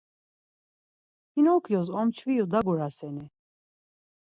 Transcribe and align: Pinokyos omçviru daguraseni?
Pinokyos 1.31 1.87
omçviru 1.99 2.45
daguraseni? 2.51 3.25